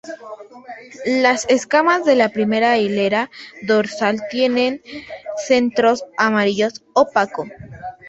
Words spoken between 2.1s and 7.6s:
la primera hilera dorsal tienen centros amarillo opaco.